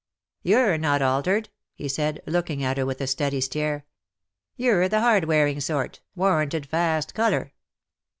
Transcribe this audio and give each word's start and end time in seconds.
"You're 0.41 0.79
not 0.79 1.01
altered/' 1.03 1.49
he 1.75 1.87
said, 1.87 2.23
looking 2.25 2.63
at 2.63 2.77
her 2.77 2.87
with 2.87 3.01
a 3.01 3.05
steady 3.05 3.39
stare. 3.39 3.85
'^^You^re 4.57 4.89
the 4.89 5.01
hard 5.01 5.25
wearing 5.25 5.59
sort, 5.59 5.99
warranted 6.15 6.65
fast 6.65 7.13
colour." 7.13 7.53